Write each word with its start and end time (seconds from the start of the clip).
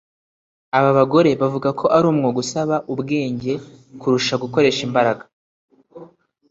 Aba 0.77 0.91
bagore 0.97 1.31
bavuga 1.41 1.69
ko 1.79 1.85
ari 1.95 2.05
umwuga 2.11 2.37
usaba 2.45 2.75
ubwenge 2.93 3.53
kurusha 4.01 4.33
gukoresha 4.43 4.81
imbaraga 4.87 5.23